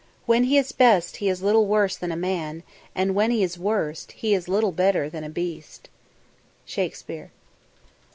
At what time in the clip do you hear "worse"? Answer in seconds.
1.67-1.95